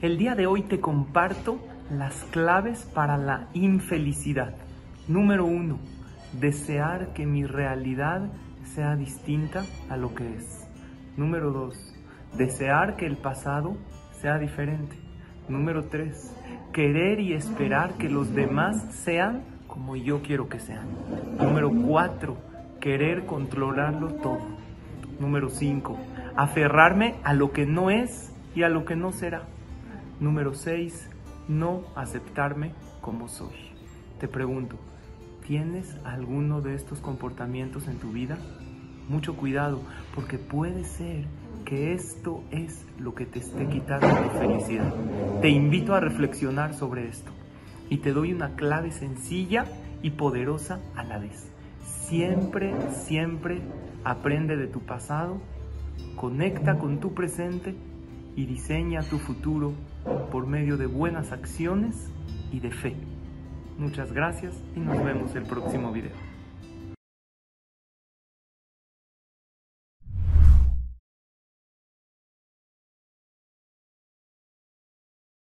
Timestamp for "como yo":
19.66-20.22